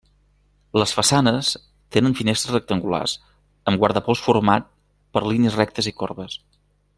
[0.83, 1.49] Les façanes
[1.97, 3.13] tenen finestres rectangulars
[3.73, 4.67] amb guardapols format
[5.19, 6.41] per línies rectes i corbes.